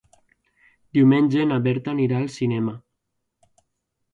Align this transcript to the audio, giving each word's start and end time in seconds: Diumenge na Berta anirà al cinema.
Diumenge 0.99 1.45
na 1.51 1.59
Berta 1.67 1.93
anirà 1.93 2.17
al 2.21 2.33
cinema. 2.39 2.77